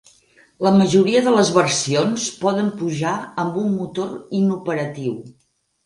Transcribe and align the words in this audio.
La 0.67 0.71
majoria 0.77 1.21
de 1.27 1.33
les 1.35 1.51
versions 1.59 2.27
poden 2.47 2.73
pujar 2.83 3.15
amb 3.45 3.63
un 3.67 3.73
motor 3.79 4.13
inoperatiu. 4.43 5.19